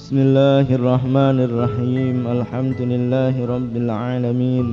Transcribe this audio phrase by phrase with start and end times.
[0.00, 4.68] بسم الله الرحمن الرحيم الحمد لله رب العالمين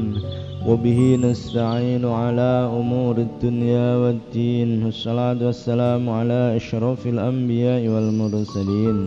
[0.68, 8.98] وبه نستعين على أمور الدنيا والدين والصلاة والسلام على أشرف الأنبياء والمرسلين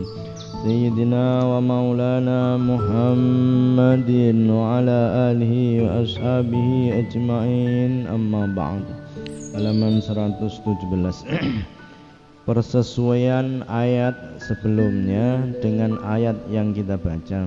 [0.65, 4.11] سيدنا ومولانا محمد
[4.59, 4.99] وعلى
[5.31, 6.69] آله وأصحابه
[7.01, 8.85] أجمعين أما بعد
[9.55, 11.71] halaman 117
[12.51, 17.47] persesuaian ayat sebelumnya dengan ayat yang kita baca.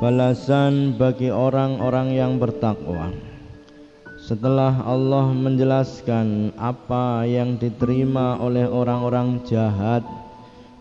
[0.00, 3.12] Balasan bagi orang-orang yang bertakwa.
[4.24, 10.00] Setelah Allah menjelaskan apa yang diterima oleh orang-orang jahat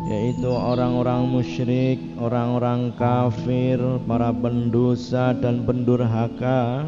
[0.07, 6.87] yaitu orang-orang musyrik, orang-orang kafir, para pendosa dan pendurhaka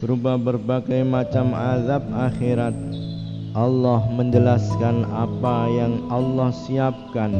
[0.00, 2.72] berupa berbagai macam azab akhirat
[3.54, 7.30] Allah menjelaskan apa yang Allah siapkan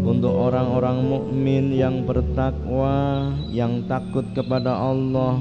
[0.00, 5.36] untuk orang-orang mukmin yang bertakwa yang takut kepada Allah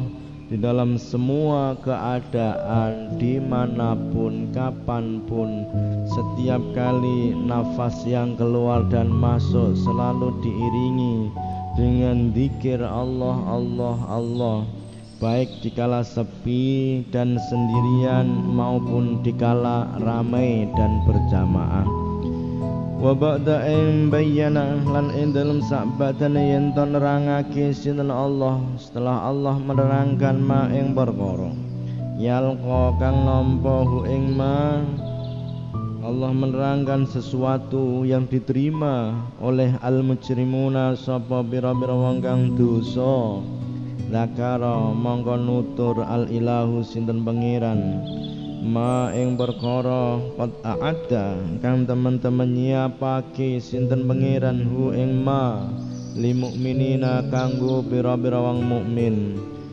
[0.51, 5.63] di dalam semua keadaan di mana pun kapan pun.
[6.11, 11.31] Setiap kali nafas yang keluar dan masuk selalu diiringi
[11.79, 14.57] dengan zikir Allah Allah Allah
[15.25, 21.89] baik dikala sepi dan sendirian maupun dikala ramai dan berjamaah.
[23.01, 30.69] Wa ba'da in bayyana lan ing dalem sabadane yen to Allah setelah Allah menerangkan ma
[30.69, 31.49] ing perkara.
[32.21, 34.77] Yalqa kang nampa hu ing ma
[36.05, 43.41] Allah menerangkan sesuatu yang diterima oleh al-mujrimuna sapa pira-pira wong kang dosa
[44.05, 48.05] Zakara mongko nutur al ilahu sinten pangeran
[48.61, 55.65] ma ing perkara qad aada kang teman-teman nyiapake sinten pangeran hu ing ma
[56.13, 59.15] li mukminina kanggo pira-pira wong mukmin.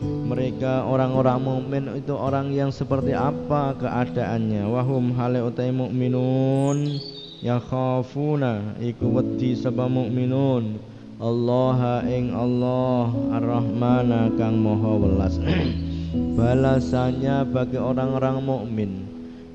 [0.01, 4.65] Mereka orang-orang mukmin itu orang yang seperti apa keadaannya?
[4.65, 6.99] Wahum hale utai mukminun
[7.39, 10.79] ya khafuna iku wedi sapa mukminun
[11.21, 15.37] Allah ing Allah Ar-Rahmana kang Maha Welas.
[16.37, 18.91] Balasannya bagi orang-orang mukmin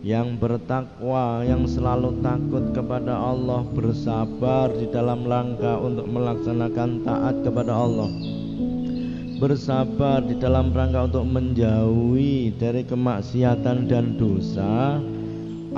[0.06, 7.74] yang bertakwa, yang selalu takut kepada Allah, bersabar di dalam langkah untuk melaksanakan taat kepada
[7.74, 8.10] Allah.
[9.42, 14.98] Bersabar di dalam rangka untuk menjauhi dari kemaksiatan dan dosa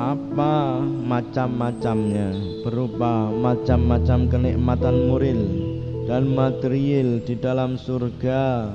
[0.01, 2.33] apa macam-macamnya
[2.65, 5.70] berupa macam-macam kenikmatan muril
[6.11, 8.67] dan material di dalam surga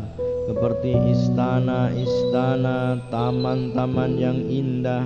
[0.48, 5.04] seperti istana-istana, taman-taman yang indah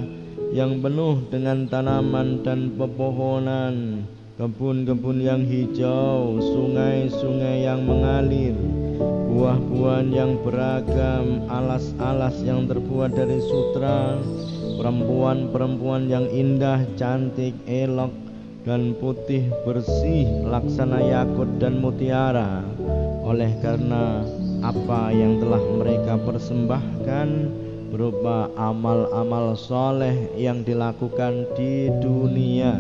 [0.54, 4.06] yang penuh dengan tanaman dan pepohonan,
[4.38, 8.54] kebun-kebun yang hijau, sungai-sungai yang mengalir,
[9.34, 14.22] buah-buahan yang beragam, alas-alas yang terbuat dari sutra,
[14.78, 18.29] perempuan-perempuan yang indah, cantik, elok,
[18.68, 22.64] dan putih bersih laksana yakut dan mutiara.
[23.24, 24.26] Oleh karena
[24.60, 27.30] apa yang telah mereka persembahkan
[27.90, 32.76] berupa amal-amal soleh yang dilakukan di dunia.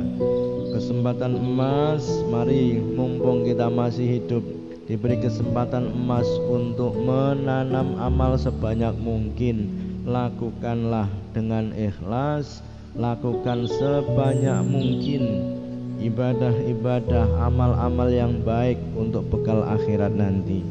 [0.70, 4.44] Kesempatan emas mari mumpung kita masih hidup
[4.86, 9.88] diberi kesempatan emas untuk menanam amal sebanyak mungkin.
[10.04, 12.66] Lakukanlah dengan ikhlas
[12.98, 15.59] lakukan sebanyak mungkin
[16.00, 20.64] ibadah-ibadah amal-amal yang baik untuk bekal akhirat nanti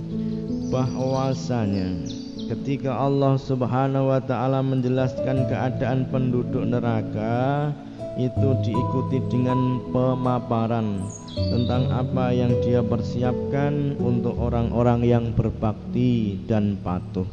[0.73, 2.09] bahwasanya
[2.49, 7.73] ketika Allah Subhanahu wa taala menjelaskan keadaan penduduk neraka
[8.19, 11.07] itu diikuti dengan pemaparan
[11.39, 17.29] tentang apa yang dia persiapkan untuk orang-orang yang berbakti dan patuh.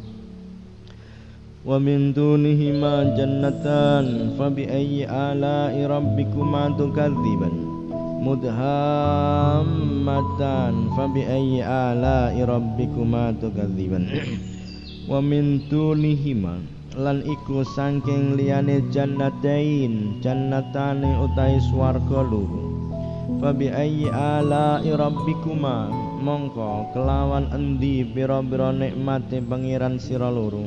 [1.66, 7.64] Wa min dunihima jannatan fa bi ayyi ala'i rabbikuma tukadziban
[8.19, 14.07] mudhammatan fabi ayyi ala'i rabbikuma tukadziban.
[15.05, 16.57] Wa min tunihima
[16.95, 22.72] lan iku saking liyane jannatain jannatane utai swarga loro
[23.43, 25.91] fabi ayyi ala'i rabbikuma
[26.23, 30.63] mongko kelawan endi pira-pira nikmate pangeran sira loro.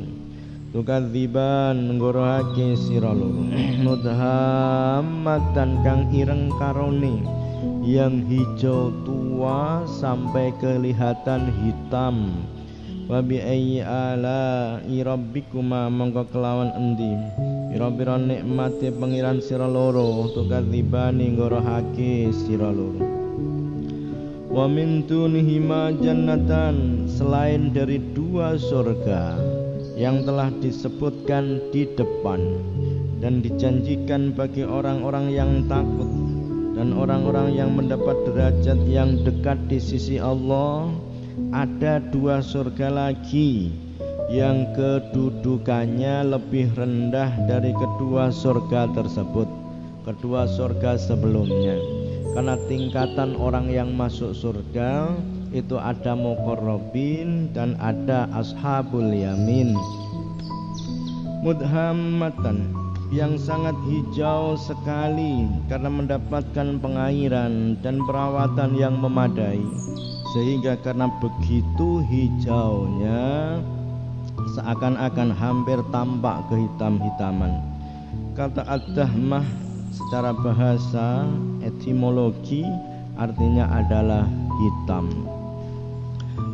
[0.69, 3.41] Tukadziban nggorohake sira loro.
[3.81, 7.38] Mudhammatan kang ireng karone
[7.89, 12.45] yang hijau tua sampai kelihatan hitam.
[13.09, 17.17] Wabi ayyi ala irabbikuma mongko kelawan endi?
[17.73, 23.09] Pira-pira nikmate pangeran sira loro tukadzibani ngorohake sira loro.
[24.53, 29.33] Wa min jannatan selain dari dua surga
[29.97, 32.37] yang telah disebutkan di depan
[33.17, 36.18] dan dijanjikan bagi orang-orang yang takut
[36.79, 40.87] dan orang-orang yang mendapat derajat yang dekat di sisi Allah
[41.51, 43.75] ada dua surga lagi.
[44.31, 49.49] Yang kedudukannya lebih rendah dari kedua surga tersebut
[50.07, 51.75] kedua surga sebelumnya.
[52.31, 55.11] Karena tingkatan orang yang masuk surga
[55.51, 59.75] itu ada muqarrabin dan ada ashabul yamin.
[61.43, 62.78] Mudhammatan
[63.09, 69.61] yang sangat hijau sekali karena mendapatkan pengairan dan perawatan yang memadai
[70.37, 73.57] sehingga karena begitu hijaunya
[74.53, 77.65] seakan-akan hampir tampak kehitam-hitaman
[78.37, 79.43] kata ad-dahmah
[79.89, 81.25] secara bahasa
[81.65, 82.63] etimologi
[83.19, 84.23] artinya adalah
[84.63, 85.05] hitam.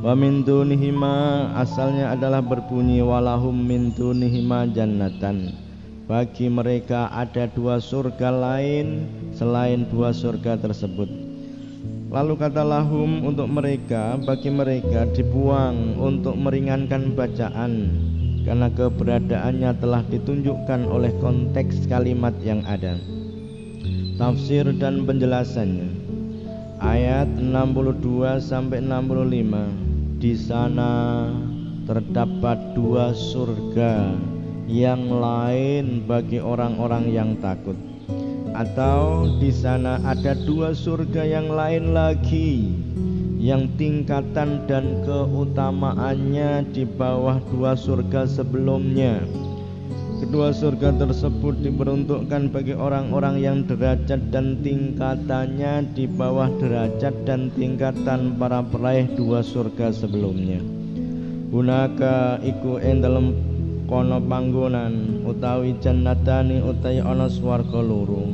[0.01, 5.65] Wa min dunihima asalnya adalah berbunyi walahum min dunihima jannatan.
[6.06, 11.10] Bagi mereka ada dua surga lain selain dua surga tersebut.
[12.13, 17.90] Lalu kata lahum untuk mereka bagi mereka dibuang untuk meringankan bacaan
[18.46, 23.01] karena keberadaannya telah ditunjukkan oleh konteks kalimat yang ada.
[24.16, 25.92] Tafsir dan penjelasannya
[26.80, 31.28] Ayat 62 sampai 65 Di sana
[31.84, 34.16] terdapat dua surga
[34.66, 37.78] yang lain bagi orang-orang yang takut
[38.58, 42.74] atau di sana ada dua surga yang lain lagi
[43.38, 49.22] yang tingkatan dan keutamaannya di bawah dua surga sebelumnya
[50.16, 58.40] Kedua surga tersebut diperuntukkan bagi orang-orang yang derajat dan tingkatannya di bawah derajat dan tingkatan
[58.40, 60.64] para peraih dua surga sebelumnya.
[61.52, 63.55] Gunaka iku ing dalem
[63.86, 68.26] kono panggonan utawi jannatani utawi ana swarga loro.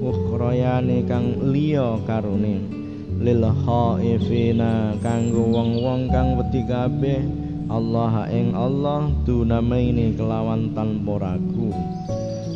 [0.00, 2.80] Ukhrayane kang liya karone
[3.20, 7.20] lil khaifina kanggo wong-wong kang wedi kabeh
[7.68, 11.68] Allah ing Allah ini kelawan tanpa ragu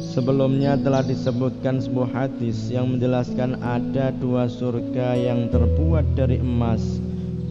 [0.00, 6.80] Sebelumnya telah disebutkan sebuah hadis yang menjelaskan ada dua surga yang terbuat dari emas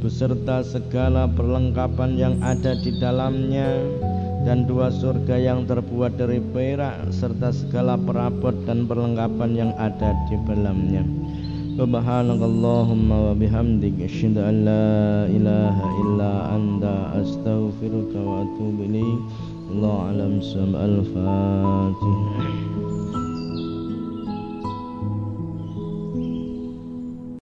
[0.01, 3.77] beserta segala perlengkapan yang ada di dalamnya
[4.43, 10.35] dan dua surga yang terbuat dari perak serta segala perabot dan perlengkapan yang ada di
[10.43, 11.03] dalamnya.
[11.73, 19.19] Subhanakallahumma wa bihamdik asyhadu an la ilaha illa anta astaghfiruka wa atubu ilaik.
[19.73, 22.72] Allah alam sam al-fatihah.